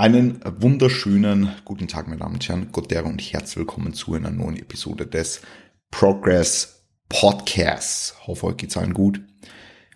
[0.00, 4.56] Einen wunderschönen guten Tag, meine Damen und Herren, Gottera und herzlich willkommen zu einer neuen
[4.56, 5.42] Episode des
[5.90, 8.14] Progress Podcasts.
[8.26, 9.20] Hoffe, euch geht's allen gut.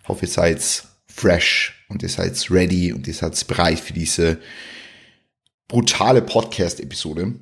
[0.07, 4.39] Hoffe, ihr seid fresh und ihr seid ready und ihr seid bereit für diese
[5.67, 7.39] brutale Podcast-Episode.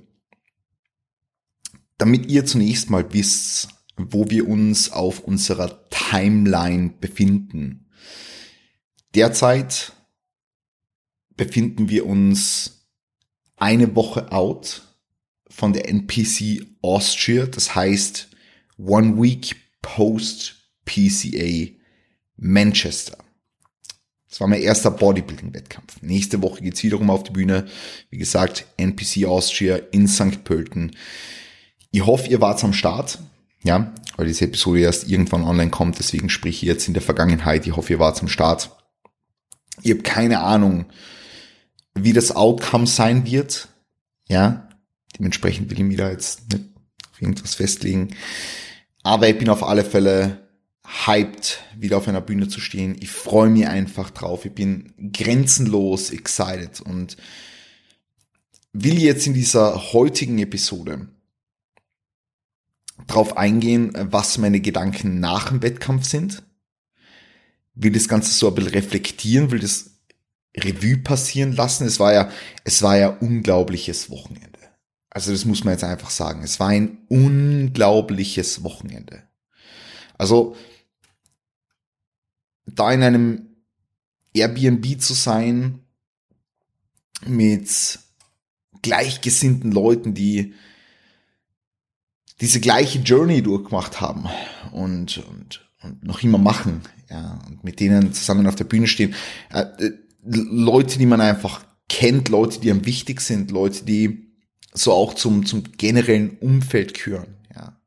[1.97, 3.67] Damit ihr zunächst mal wisst,
[3.97, 7.89] wo wir uns auf unserer Timeline befinden.
[9.15, 9.91] Derzeit
[11.37, 12.87] befinden wir uns
[13.57, 14.81] eine Woche out
[15.49, 18.29] von der NPC Austria, das heißt
[18.77, 20.55] One Week Post
[20.85, 21.71] PCA
[22.37, 23.17] Manchester.
[24.33, 26.01] Das war mein erster Bodybuilding-Wettkampf.
[26.01, 27.67] Nächste Woche geht's wiederum auf die Bühne.
[28.09, 30.43] Wie gesagt, NPC Austria in St.
[30.43, 30.95] Pölten.
[31.91, 33.19] Ich hoffe, ihr wart am Start.
[33.63, 35.99] Ja, weil diese Episode erst irgendwann online kommt.
[35.99, 37.67] Deswegen sprich ich jetzt in der Vergangenheit.
[37.67, 38.71] Ich hoffe, ihr wart am Start.
[39.83, 40.85] Ihr habt keine Ahnung,
[41.95, 43.69] wie das Outcome sein wird.
[44.27, 44.69] Ja,
[45.17, 46.63] dementsprechend will ich mich da jetzt nicht
[47.11, 48.15] auf irgendwas festlegen.
[49.03, 50.47] Aber ich bin auf alle Fälle
[50.85, 52.95] hyped, wieder auf einer Bühne zu stehen.
[52.99, 54.45] Ich freue mich einfach drauf.
[54.45, 57.17] Ich bin grenzenlos excited und
[58.73, 61.07] will jetzt in dieser heutigen Episode
[63.07, 66.43] drauf eingehen, was meine Gedanken nach dem Wettkampf sind.
[67.75, 69.92] Will das Ganze so ein bisschen reflektieren, will das
[70.55, 71.87] Revue passieren lassen.
[71.87, 72.29] Es war ja,
[72.63, 74.59] es war ja unglaubliches Wochenende.
[75.09, 76.43] Also das muss man jetzt einfach sagen.
[76.43, 79.23] Es war ein unglaubliches Wochenende.
[80.17, 80.55] Also
[82.65, 83.47] da in einem
[84.33, 85.79] Airbnb zu sein
[87.25, 87.99] mit
[88.81, 90.53] gleichgesinnten Leuten, die
[92.41, 94.27] diese gleiche Journey durchgemacht haben
[94.71, 99.13] und, und, und noch immer machen, ja, und mit denen zusammen auf der Bühne stehen.
[99.51, 104.27] Äh, äh Leute, die man einfach kennt, Leute, die einem wichtig sind, Leute, die
[104.73, 107.79] so auch zum, zum generellen Umfeld gehören, ja.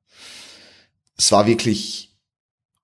[1.16, 2.14] Es war wirklich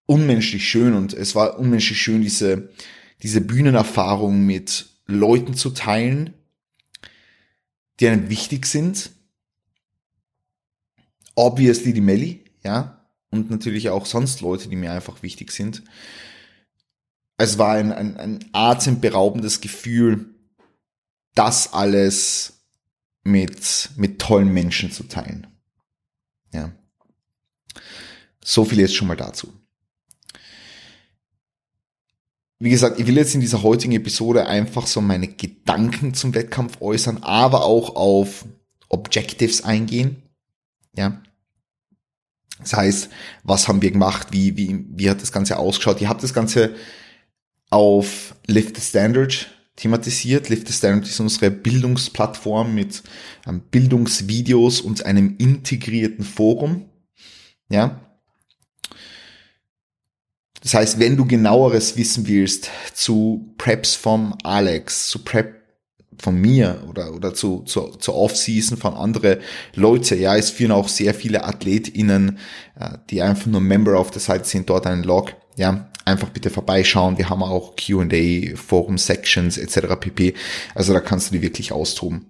[0.07, 2.71] unmenschlich schön und es war unmenschlich schön, diese,
[3.23, 6.35] diese Bühnenerfahrung mit Leuten zu teilen,
[8.01, 9.11] die einem wichtig sind.
[11.35, 15.83] Obviously die Melli, ja, und natürlich auch sonst Leute, die mir einfach wichtig sind
[17.43, 20.27] es war ein, ein, ein atemberaubendes Gefühl,
[21.35, 22.63] das alles
[23.25, 25.49] mit, mit tollen Menschen zu teilen.
[26.53, 26.71] Ja.
[28.45, 29.53] So viel jetzt schon mal dazu.
[32.61, 36.81] Wie gesagt, ich will jetzt in dieser heutigen Episode einfach so meine Gedanken zum Wettkampf
[36.81, 38.45] äußern, aber auch auf
[38.89, 40.23] Objectives eingehen.
[40.95, 41.21] Ja.
[42.61, 43.11] Das heißt,
[43.43, 44.29] was haben wir gemacht?
[44.31, 46.01] Wie, wie, wie hat das Ganze ausgeschaut?
[46.01, 46.77] Ihr habt das Ganze
[47.73, 50.51] auf Lift the Standard thematisiert.
[50.51, 53.03] Lift the Standard ist unsere Bildungsplattform mit
[53.47, 56.91] ähm, Bildungsvideos und einem integrierten Forum.
[57.71, 58.01] Ja.
[60.63, 65.63] Das heißt, wenn du genaueres wissen willst zu Preps vom Alex, zu Prep
[66.19, 69.41] von mir oder, oder zu, zu, zur Off-Season von andere
[69.75, 70.15] Leute.
[70.15, 72.39] Ja, es führen auch sehr viele AthletInnen,
[72.79, 75.35] äh, die einfach nur Member auf der Seite sind, dort einen Log.
[75.57, 77.19] Ja, einfach bitte vorbeischauen.
[77.19, 79.97] Wir haben auch Q&A, Forum-Sections etc.
[79.99, 80.35] pp.
[80.75, 82.27] Also da kannst du die wirklich austoben.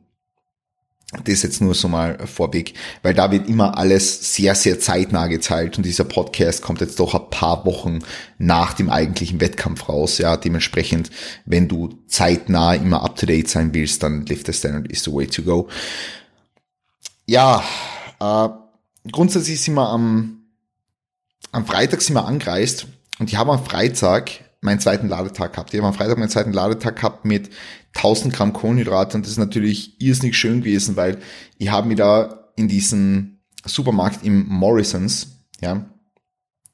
[1.12, 2.72] Das ist jetzt nur so mal vorweg,
[3.03, 7.15] weil da wird immer alles sehr, sehr zeitnah geteilt und dieser Podcast kommt jetzt doch
[7.15, 7.99] ein paar Wochen
[8.38, 10.16] nach dem eigentlichen Wettkampf raus.
[10.16, 11.10] Ja, dementsprechend,
[11.44, 15.12] wenn du zeitnah immer up to date sein willst, dann Lift the Standard is the
[15.12, 15.69] way to go.
[17.27, 17.62] Ja,
[18.19, 18.49] äh,
[19.10, 20.44] grundsätzlich sind wir am,
[21.50, 22.87] am Freitag sind wir angereist
[23.22, 25.72] und ich habe am Freitag meinen zweiten Ladetag gehabt.
[25.72, 27.50] Ich habe am Freitag meinen zweiten Ladetag gehabt mit
[27.94, 31.19] 1000 Gramm Kohlenhydrate und das ist natürlich irrsinnig schön gewesen, weil
[31.56, 35.88] ich habe mir da in diesen Supermarkt im Morrisons, ja,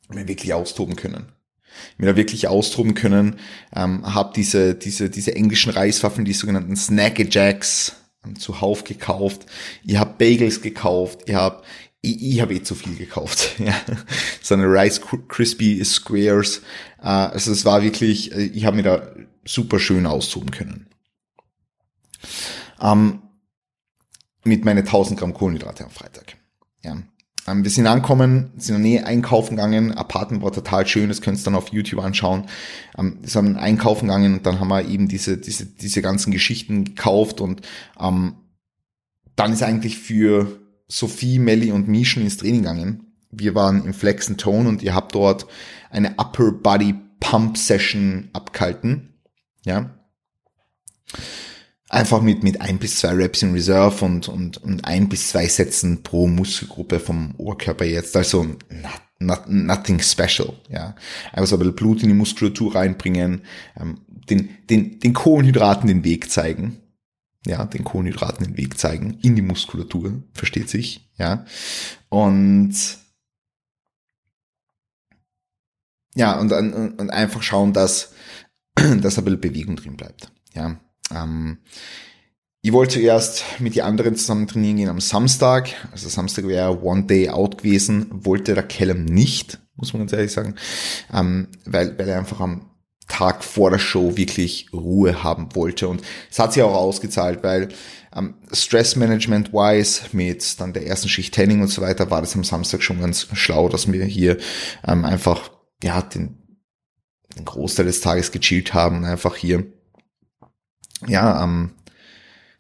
[0.08, 1.32] mir wirklich austoben können.
[1.98, 3.38] Mir da wirklich austoben können,
[3.76, 7.92] ähm, habe diese, diese, diese englischen Reiswaffeln, die sogenannten Snack Jacks
[8.24, 9.44] ähm, zuhauf gekauft.
[9.84, 11.62] Ich habe Bagels gekauft, ich habe
[12.00, 13.56] ich, ich habe eh zu viel gekauft.
[13.58, 13.74] Ja.
[14.42, 16.62] So eine Rice Crispy Squares.
[17.00, 19.02] Äh, also es war wirklich, äh, ich habe mir da
[19.44, 20.86] super schön austoben können.
[22.80, 23.22] Ähm,
[24.44, 26.36] mit meine 1000 Gramm Kohlenhydrate am Freitag.
[26.82, 26.96] Ja.
[27.46, 31.20] Ähm, wir sind angekommen, sind in der Nähe einkaufen gegangen, Apartment war total schön, das
[31.20, 32.44] könnt ihr dann auf YouTube anschauen.
[32.96, 36.84] Ähm, wir sind einkaufen gegangen und dann haben wir eben diese, diese, diese ganzen Geschichten
[36.84, 37.62] gekauft und
[38.00, 38.34] ähm,
[39.36, 43.06] dann ist eigentlich für Sophie, Melly und Mischen ins Training gegangen.
[43.30, 45.46] Wir waren im Flex and Tone und ihr habt dort
[45.90, 49.14] eine Upper Body Pump Session abgehalten.
[49.64, 49.94] Ja.
[51.88, 55.46] einfach mit, mit ein bis zwei Reps in Reserve und, und, und ein bis zwei
[55.46, 58.16] Sätzen pro Muskelgruppe vom Oberkörper jetzt.
[58.16, 58.58] Also not,
[59.18, 60.94] not, nothing special, ja.
[61.32, 63.42] Einfach so ein bisschen Blut in die Muskulatur reinbringen,
[63.78, 66.78] ähm, den, den, den Kohlenhydraten den Weg zeigen.
[67.48, 71.46] Ja, den Kohlenhydraten den Weg zeigen in die Muskulatur, versteht sich, ja.
[72.10, 72.74] Und
[76.14, 78.12] ja, und, und, einfach schauen, dass,
[78.74, 80.30] dass ein bisschen Bewegung drin bleibt.
[80.54, 80.78] Ja.
[81.10, 81.58] Ähm,
[82.60, 85.70] ich wollte zuerst mit den anderen zusammen trainieren gehen am Samstag.
[85.92, 90.32] Also Samstag wäre One Day Out gewesen, wollte der Callum nicht, muss man ganz ehrlich
[90.32, 90.56] sagen,
[91.12, 92.67] ähm, weil, weil er einfach am
[93.08, 95.88] Tag vor der Show wirklich Ruhe haben wollte.
[95.88, 97.68] Und es hat sich auch ausgezahlt, weil
[98.14, 102.82] ähm, Stress-Management-wise mit dann der ersten Schicht Training und so weiter war das am Samstag
[102.82, 104.38] schon ganz schlau, dass wir hier
[104.86, 105.50] ähm, einfach
[105.82, 106.38] ja den,
[107.36, 109.66] den Großteil des Tages gechillt haben und einfach hier
[111.06, 111.74] ja, ähm,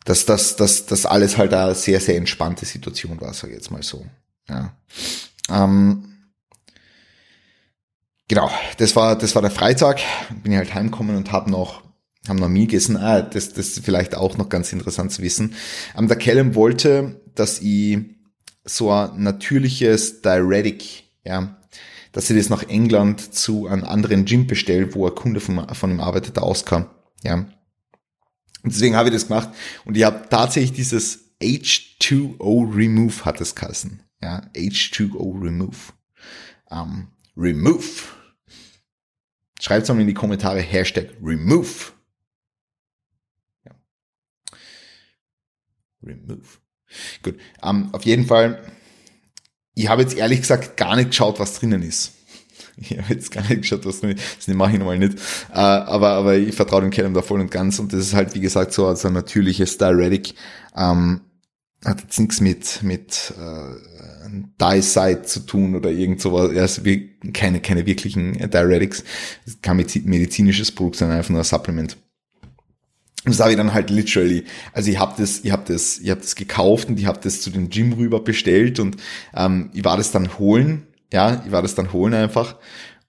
[0.04, 3.70] dass das, das, das alles halt eine sehr, sehr entspannte Situation war, sage ich jetzt
[3.70, 4.06] mal so.
[4.48, 4.76] Ja.
[5.50, 6.17] Ähm,
[8.28, 10.00] genau, das war, das war der Freitag.
[10.42, 11.82] Bin ich halt heimgekommen und habe noch,
[12.28, 12.96] haben noch Mie gegessen.
[12.96, 15.54] Ah, das, das ist vielleicht auch noch ganz interessant zu wissen.
[15.96, 17.98] Ähm, der Callum wollte, dass ich
[18.64, 21.56] so ein natürliches Diuretic, ja,
[22.12, 25.90] dass ich das nach England zu einem anderen Gym bestelle, wo ein Kunde von, von
[25.90, 26.86] ihm arbeitet, der auskam.
[27.22, 27.34] Ja.
[27.34, 29.50] Und deswegen habe ich das gemacht.
[29.84, 34.02] Und ich habe tatsächlich dieses H2O Remove hat es geheißen.
[34.20, 35.76] Ja, H2O Remove.
[36.70, 38.17] Um, remove.
[39.60, 41.92] Schreibt es mal in die Kommentare Hashtag Remove.
[43.64, 43.72] Ja.
[46.02, 46.58] Remove.
[47.22, 47.38] Gut.
[47.62, 48.62] Um, auf jeden Fall.
[49.74, 52.14] Ich habe jetzt ehrlich gesagt gar nicht geschaut, was drinnen ist.
[52.80, 55.18] Ich habe jetzt gar nicht geschaut, was das mache ich nochmal nicht.
[55.50, 58.36] Äh, aber, aber ich vertraue dem Callum da voll und ganz und das ist halt,
[58.36, 60.34] wie gesagt, so als ein natürliches Diuretic.
[60.76, 61.22] Ähm,
[61.84, 64.28] hat jetzt nichts mit, mit äh,
[64.60, 66.56] Die-Side zu tun oder irgend sowas.
[66.56, 66.82] Also
[67.32, 69.04] keine, keine wirklichen Diuretics.
[69.44, 71.96] Das ist kein medizinisches Produkt, sondern einfach nur ein Supplement.
[73.24, 76.10] Und das habe ich dann halt literally, also ich habe das, ich habe das, ich
[76.10, 78.96] habe das gekauft und ich habe das zu dem Gym rüber bestellt und
[79.34, 82.56] ähm, ich war das dann holen ja, ich war das dann holen einfach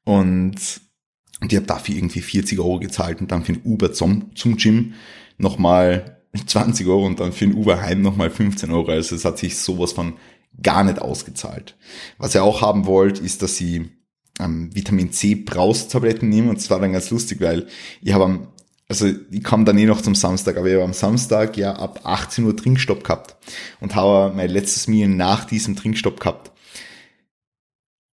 [0.04, 0.82] und,
[1.42, 4.58] und ich habe dafür irgendwie 40 Euro gezahlt und dann für ein Uber zum, zum
[4.58, 4.94] Gym
[5.38, 8.92] nochmal 20 Euro und dann für ein Uber heim nochmal 15 Euro.
[8.92, 10.14] Also es hat sich sowas von
[10.62, 11.76] gar nicht ausgezahlt.
[12.18, 13.90] Was ihr auch haben wollt, ist, dass sie
[14.40, 17.68] ähm, Vitamin C Braustabletten nehmen und es war dann ganz lustig, weil
[18.02, 18.48] ich habe am
[18.92, 22.02] also ich kam dann eh noch zum Samstag, aber ich habe am Samstag ja ab
[22.06, 23.36] 18 Uhr Trinkstopp gehabt
[23.80, 26.52] und habe mein letztes Meal nach diesem Trinkstopp gehabt.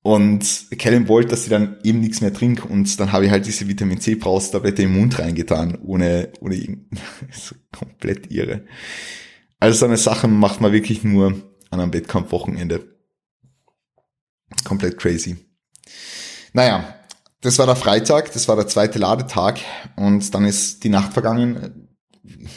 [0.06, 3.44] Und Kellen wollte, dass ich dann eben nichts mehr trinke und dann habe ich halt
[3.44, 6.96] diese Vitamin C Braustablette im Mund reingetan, ohne, ohne irgend,
[7.76, 8.64] komplett irre.
[9.58, 11.32] Also so eine Sache macht man wirklich nur
[11.70, 12.84] an einem Wettkampfwochenende.
[14.62, 15.38] Komplett crazy.
[16.52, 16.94] Naja,
[17.40, 19.58] das war der Freitag, das war der zweite Ladetag
[19.96, 21.85] und dann ist die Nacht vergangen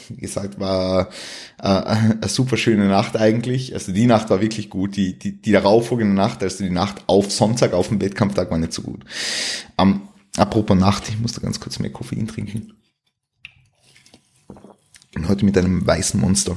[0.08, 1.10] wie gesagt, war
[1.58, 3.74] äh, eine super schöne Nacht eigentlich.
[3.74, 4.96] Also die Nacht war wirklich gut.
[4.96, 8.72] Die, die, die darauffolgende Nacht, also die Nacht auf Sonntag, auf dem Wettkampftag, war nicht
[8.72, 9.04] so gut.
[9.78, 10.02] Ähm,
[10.36, 12.74] apropos Nacht, ich muss da ganz kurz mehr Koffein trinken.
[15.14, 16.56] Und heute mit einem weißen Monster.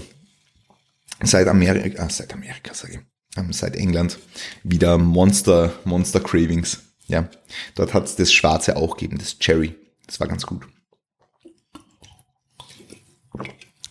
[1.21, 2.99] Seit Amerika, äh, seit Amerika, sage ich,
[3.37, 4.19] ähm, seit England,
[4.63, 6.79] wieder Monster, Monster Cravings.
[7.07, 7.29] Ja,
[7.75, 9.75] dort hat es das Schwarze auch gegeben, das Cherry.
[10.07, 10.67] Das war ganz gut.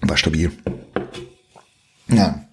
[0.02, 0.52] War stabil.
[2.08, 2.44] Ja.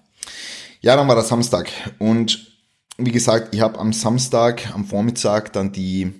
[0.80, 1.70] Ja, dann war der Samstag.
[1.98, 2.50] Und
[2.96, 6.12] wie gesagt, ich habe am Samstag, am Vormittag dann die,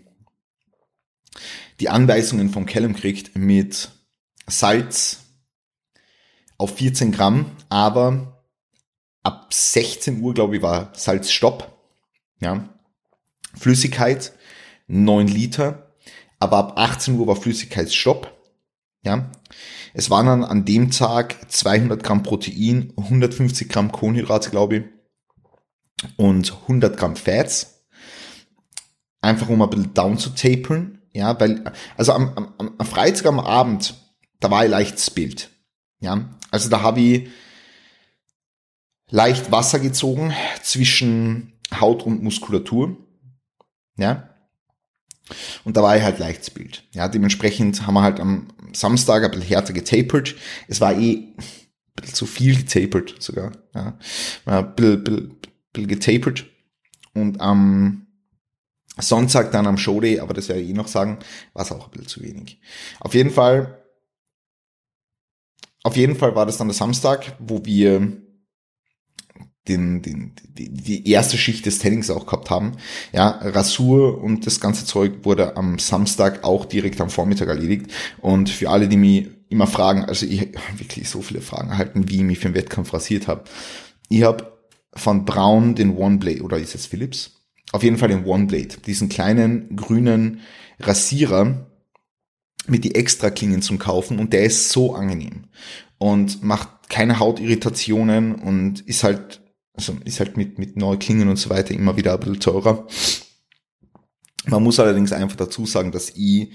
[1.79, 3.91] die Anweisungen vom Callum gekriegt mit
[4.47, 5.21] Salz
[6.59, 8.45] auf 14 Gramm, aber
[9.23, 11.79] ab 16 Uhr, glaube ich, war Salzstopp.
[12.41, 12.69] Ja.
[13.55, 14.33] Flüssigkeit
[14.89, 15.95] 9 Liter,
[16.39, 18.40] aber ab 18 Uhr war Flüssigkeitsstopp.
[19.03, 19.31] Ja.
[19.95, 24.85] Es waren dann an dem Tag 200 Gramm Protein, 150 Gramm Kohlenhydrate, glaube ich,
[26.17, 27.85] und 100 Gramm Fats.
[29.21, 31.03] Einfach um ein bisschen down zu tapern.
[31.13, 31.65] Ja, weil,
[31.97, 33.95] also am, am, am Freitag am Abend,
[34.39, 35.51] da war ich leicht Bild.
[36.01, 37.29] Ja, also da habe ich
[39.11, 42.97] leicht Wasser gezogen zwischen Haut und Muskulatur.
[43.97, 44.30] Ja,
[45.65, 46.85] und da war ich halt leicht Bild.
[46.93, 50.35] Ja, dementsprechend haben wir halt am Samstag ein bisschen härter getapert.
[50.69, 51.35] Es war eh ein
[51.97, 53.53] bisschen zu viel getapert sogar.
[53.75, 53.99] Ja,
[54.47, 55.37] ein bisschen, bisschen,
[55.73, 56.47] bisschen getapert.
[57.15, 58.07] Und am
[58.99, 61.19] Sonntag dann am Showday, aber das werde ich eh noch sagen,
[61.53, 62.61] war es auch ein bisschen zu wenig.
[63.01, 63.81] Auf jeden Fall
[65.83, 68.13] auf jeden Fall war das dann der Samstag, wo wir
[69.69, 72.73] den, den, die, die erste Schicht des Tannings auch gehabt haben.
[73.13, 77.91] Ja, Rasur und das ganze Zeug wurde am Samstag auch direkt am Vormittag erledigt.
[78.21, 82.09] Und für alle, die mich immer fragen, also ich habe wirklich so viele Fragen erhalten,
[82.09, 83.45] wie ich mich für den Wettkampf rasiert habe.
[84.09, 84.59] Ich habe
[84.95, 87.33] von Braun den One Blade, oder ist es Philips?
[87.73, 90.41] Auf jeden Fall den One Blade, diesen kleinen grünen
[90.81, 91.67] Rasierer
[92.67, 95.45] mit die Extra-Klingen zum Kaufen und der ist so angenehm
[95.99, 99.41] und macht keine Hautirritationen und ist halt
[99.75, 102.87] also ist halt mit, mit Neuklingen und so weiter immer wieder ein bisschen teurer.
[104.47, 106.53] Man muss allerdings einfach dazu sagen, dass ich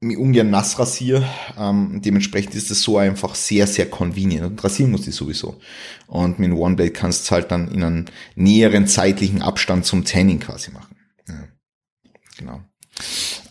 [0.00, 1.28] mich ungern nass rasiere.
[1.56, 4.44] Ähm, dementsprechend ist es so einfach sehr, sehr convenient.
[4.44, 5.60] Und rasieren muss ich sowieso.
[6.06, 8.04] Und mit One Blade kannst du halt dann in einem
[8.36, 10.96] näheren zeitlichen Abstand zum Tanning quasi machen.
[11.28, 11.48] Ja,
[12.36, 12.62] genau.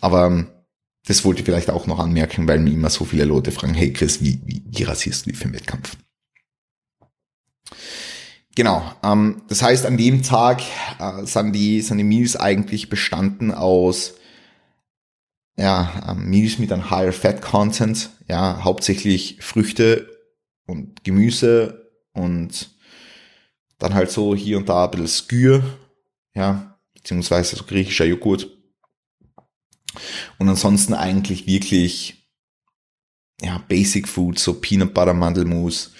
[0.01, 0.47] Aber ähm,
[1.05, 3.91] das wollte ich vielleicht auch noch anmerken, weil mir immer so viele Leute fragen, hey
[3.93, 5.97] Chris, wie, wie, wie rasierst du dich für den Wettkampf?
[8.57, 8.91] Genau.
[9.03, 10.63] Ähm, das heißt, an dem Tag
[10.97, 14.15] äh, sind die sind die Meals eigentlich bestanden aus
[15.55, 20.09] ja ähm, Meals mit einem higher Fat Content, ja hauptsächlich Früchte
[20.65, 22.71] und Gemüse und
[23.77, 25.63] dann halt so hier und da ein bisschen Skür,
[26.33, 28.49] ja beziehungsweise so griechischer Joghurt
[30.39, 32.16] und ansonsten eigentlich wirklich
[33.41, 35.91] ja, Basic Food, so Peanut Butter, Mandelmus,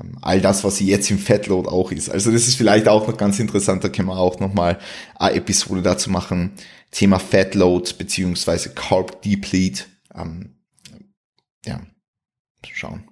[0.00, 2.08] ähm, all das, was jetzt im Fatload auch ist.
[2.08, 4.78] Also das ist vielleicht auch noch ganz interessant, da können wir auch nochmal
[5.16, 6.52] eine Episode dazu machen.
[6.90, 9.84] Thema Fatload beziehungsweise Carb Deplete.
[10.14, 10.56] Ähm,
[11.66, 11.80] ja,
[12.72, 13.04] schauen.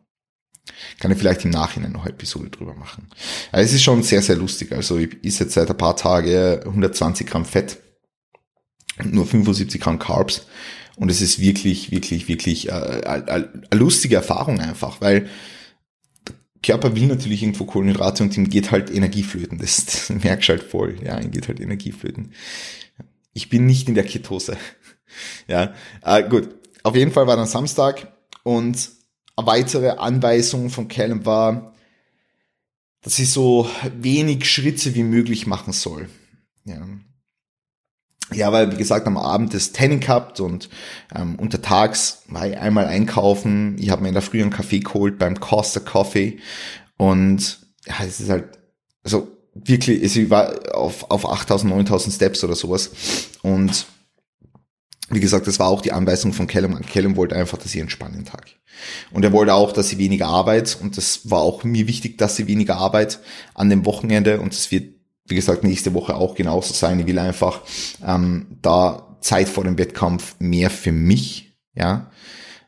[0.98, 3.08] Kann ich vielleicht im Nachhinein noch eine Episode drüber machen.
[3.52, 4.72] Also es ist schon sehr, sehr lustig.
[4.72, 7.78] Also ich esse jetzt seit ein paar Tagen 120 Gramm Fett
[8.98, 10.46] und nur 75 Gramm Carbs.
[10.96, 15.28] Und es ist wirklich, wirklich, wirklich äh, eine lustige Erfahrung einfach, weil
[16.62, 19.58] Körper will natürlich irgendwo Kohlenhydrate und ihm geht halt Energieflöten.
[19.58, 20.96] Das, das merkst du halt voll.
[21.04, 22.32] Ja, ihm geht halt Energieflöten.
[23.32, 24.56] Ich bin nicht in der Ketose.
[25.48, 26.48] ja, äh, gut.
[26.82, 28.90] Auf jeden Fall war dann Samstag und
[29.36, 31.74] eine weitere Anweisung von Callum war,
[33.02, 36.08] dass ich so wenig Schritte wie möglich machen soll.
[36.64, 36.86] Ja,
[38.32, 40.68] ja, weil wie gesagt am Abend das Tanning gehabt und
[41.14, 43.76] ähm, untertags war ich einmal einkaufen.
[43.78, 46.38] Ich habe mir in der Früh einen Kaffee geholt beim Costa Coffee
[46.96, 48.58] und ja, es ist halt
[49.02, 52.90] also wirklich, ich war auf auf 8000, 9000 Steps oder sowas
[53.42, 53.86] und
[55.10, 56.80] wie gesagt, das war auch die Anweisung von Callum.
[56.80, 58.46] Callum wollte einfach, dass ich entspanne den Tag.
[59.12, 62.36] Und er wollte auch, dass sie weniger Arbeit und das war auch mir wichtig, dass
[62.36, 63.20] sie weniger Arbeit
[63.52, 64.94] an dem Wochenende und es wird
[65.26, 67.00] wie gesagt, nächste Woche auch genauso sein.
[67.00, 67.62] Ich will einfach
[68.06, 72.10] ähm, da Zeit vor dem Wettkampf mehr für mich, ja,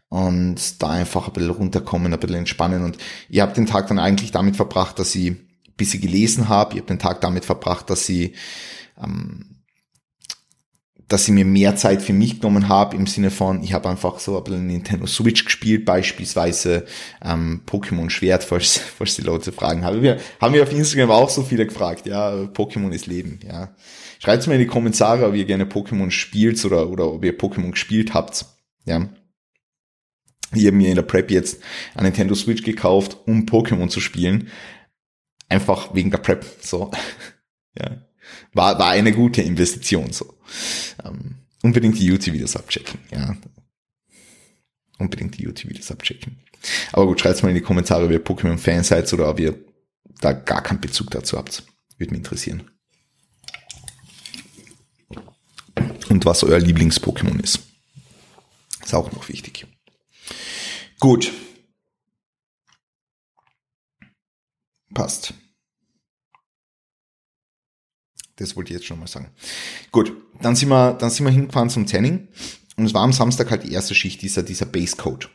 [0.09, 2.85] und da einfach ein bisschen runterkommen, ein bisschen entspannen.
[2.85, 2.97] Und
[3.29, 6.75] ich habe den Tag dann eigentlich damit verbracht, dass ich ein bisschen gelesen habe.
[6.75, 8.35] Ich habe den Tag damit verbracht, dass ich
[9.03, 9.56] ähm,
[11.09, 14.19] dass ich mir mehr Zeit für mich genommen habe, im Sinne von, ich habe einfach
[14.19, 16.85] so ein bisschen Nintendo Switch gespielt, beispielsweise
[17.25, 20.03] ähm, Pokémon Schwert, falls, falls die Leute fragen haben.
[20.03, 23.75] Wir haben wir auf Instagram auch so viele gefragt, ja, Pokémon ist Leben, ja.
[24.19, 27.71] Schreibt mir in die Kommentare, ob ihr gerne Pokémon spielt oder, oder ob ihr Pokémon
[27.71, 28.47] gespielt habt,
[28.85, 29.09] ja.
[30.55, 31.61] Ich habe mir in der Prep jetzt
[31.95, 34.49] ein Nintendo Switch gekauft, um Pokémon zu spielen.
[35.49, 36.91] Einfach wegen der Prep, so.
[37.79, 38.03] ja.
[38.53, 40.36] War, war eine gute Investition, so.
[41.05, 43.37] Ähm, unbedingt die YouTube-Videos abchecken, ja.
[44.99, 46.38] Unbedingt die YouTube-Videos abchecken.
[46.93, 49.59] Aber gut, schreibt mal in die Kommentare, ob ihr Pokémon-Fan seid oder ob ihr
[50.21, 51.65] da gar keinen Bezug dazu habt.
[51.99, 52.71] Würde mich interessieren.
[56.09, 57.61] Und was euer Lieblings-Pokémon ist.
[58.83, 59.67] Ist auch noch wichtig.
[60.99, 61.33] Gut.
[64.95, 65.35] Passt.
[68.37, 69.31] Das wollte ich jetzt schon mal sagen.
[69.90, 70.12] Gut,
[70.43, 72.28] dann sind wir, dann sind wir hingefahren zum Tanning.
[72.76, 75.28] Und es war am Samstag halt die erste Schicht, dieser, dieser Base Code.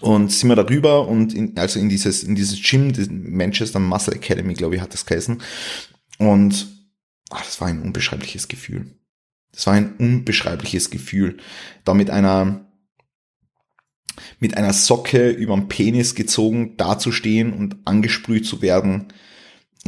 [0.00, 4.52] Und sind wir darüber und in, also in dieses, in dieses Gym, Manchester Muscle Academy,
[4.52, 5.40] glaube ich, hat das geheißen.
[6.18, 6.66] Und
[7.30, 8.94] ach, das war ein unbeschreibliches Gefühl.
[9.52, 11.38] Das war ein unbeschreibliches Gefühl,
[11.84, 12.66] da mit einer,
[14.38, 19.08] mit einer Socke überm Penis gezogen dazustehen und angesprüht zu werden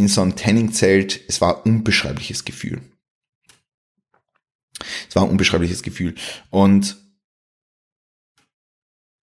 [0.00, 2.80] in so einem Tanning-Zelt, es war ein unbeschreibliches Gefühl.
[5.08, 6.14] Es war ein unbeschreibliches Gefühl.
[6.48, 6.96] Und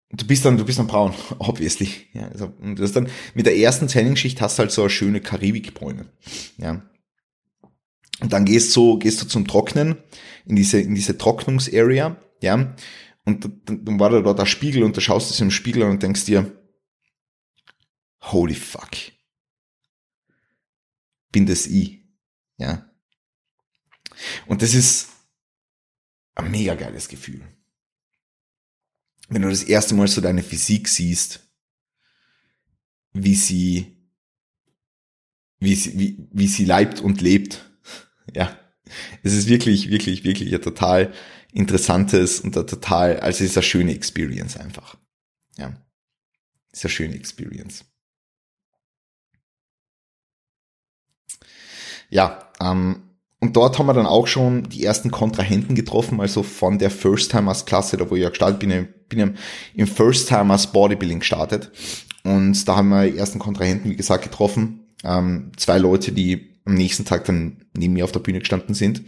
[0.10, 1.90] du bist dann, du bist dann braun, obviously.
[2.14, 5.22] Ja, also, und das dann, mit der ersten Tanning-Schicht hast du halt so eine schöne
[5.22, 6.08] Karibikbräune.
[6.58, 6.82] Ja.
[8.22, 9.98] Und dann gehst du, gehst du zum Trocknen,
[10.48, 12.76] in diese, in diese Trocknungsarea, ja.
[13.26, 16.02] und dann war da dort der Spiegel und da schaust du es im Spiegel und
[16.02, 16.52] denkst dir,
[18.22, 19.15] holy fuck.
[21.36, 22.00] Bin das ich.
[22.58, 22.90] Ja.
[24.48, 25.10] Und das ist
[26.34, 27.42] ein mega geiles Gefühl.
[29.28, 31.42] Wenn du das erste Mal so deine Physik siehst,
[33.12, 33.98] wie sie,
[35.60, 37.70] wie sie, wie, wie sie leibt und lebt.
[38.34, 38.58] Ja.
[39.24, 41.14] Es ist wirklich, wirklich, wirklich ein total
[41.52, 44.98] interessantes und ein total, also es ist eine schöne Experience einfach.
[45.58, 45.86] Ja.
[46.72, 47.84] Es ist eine schöne Experience.
[52.16, 53.02] Ja, ähm,
[53.42, 57.98] und dort haben wir dann auch schon die ersten Kontrahenten getroffen, also von der First-Timers-Klasse,
[57.98, 59.36] da wo ich ja gestartet bin, bin
[59.74, 61.74] im First-Timers Bodybuilding gestartet.
[62.24, 64.96] Und da haben wir die ersten Kontrahenten, wie gesagt, getroffen.
[65.04, 69.04] Ähm, zwei Leute, die am nächsten Tag dann neben mir auf der Bühne gestanden sind.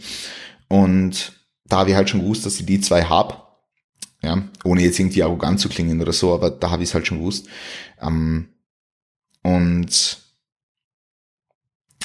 [0.68, 1.32] Und
[1.64, 3.62] da habe ich halt schon gewusst, dass ich die zwei hab.
[4.22, 7.06] Ja, ohne jetzt irgendwie arrogant zu klingen oder so, aber da habe ich es halt
[7.06, 7.48] schon gewusst.
[8.02, 8.50] Ähm,
[9.42, 10.27] und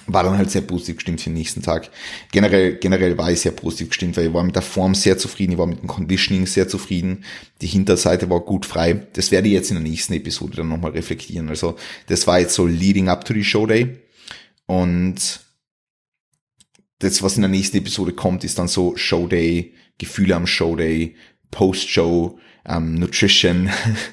[0.07, 1.89] war dann halt sehr positiv gestimmt für den nächsten Tag.
[2.31, 5.53] Generell, generell war ich sehr positiv gestimmt, weil ich war mit der Form sehr zufrieden,
[5.53, 7.23] ich war mit dem Conditioning sehr zufrieden,
[7.61, 9.07] die Hinterseite war gut frei.
[9.13, 11.49] Das werde ich jetzt in der nächsten Episode dann nochmal reflektieren.
[11.49, 11.75] Also
[12.07, 13.99] das war jetzt so leading up to the Show Day
[14.65, 15.39] und
[16.99, 20.75] das, was in der nächsten Episode kommt, ist dann so Show Day, Gefühle am Show
[20.75, 21.15] Day,
[21.51, 23.69] Post-Show, um, ähm, Nutrition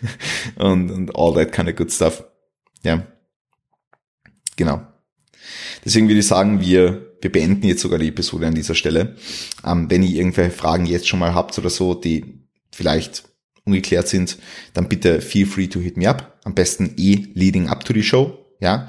[0.57, 2.25] und, und all that kind of good stuff.
[2.83, 3.07] Ja.
[4.57, 4.90] Genau.
[5.85, 9.17] Deswegen würde ich sagen, wir, wir beenden jetzt sogar die Episode an dieser Stelle.
[9.65, 13.25] Ähm, wenn ihr irgendwelche Fragen jetzt schon mal habt oder so, die vielleicht
[13.65, 14.39] ungeklärt sind,
[14.75, 16.39] dann bitte feel free to hit me up.
[16.45, 18.89] Am besten eh leading up to the show, ja.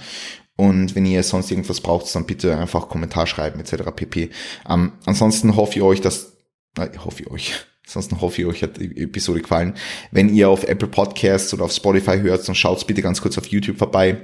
[0.55, 3.83] Und wenn ihr sonst irgendwas braucht, dann bitte einfach Kommentar schreiben etc.
[3.95, 4.29] pp.
[4.69, 6.37] Ähm, ansonsten hoffe ich euch, dass,
[6.77, 7.53] äh, hoffe ich euch,
[7.87, 9.73] Ansonsten hoffe ich, euch hat die Episode gefallen.
[10.11, 13.47] Wenn ihr auf Apple Podcasts oder auf Spotify hört, dann schaut bitte ganz kurz auf
[13.47, 14.21] YouTube vorbei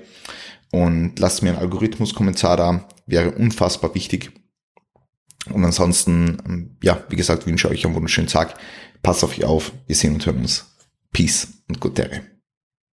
[0.71, 4.31] und lasst mir einen Algorithmus-Kommentar da, wäre unfassbar wichtig.
[5.51, 8.55] Und ansonsten, ähm, ja, wie gesagt, wünsche euch einen wunderschönen Tag.
[9.01, 9.71] Passt auf euch auf.
[9.85, 10.75] Wir sehen und hören uns.
[11.13, 12.36] Peace und Gute.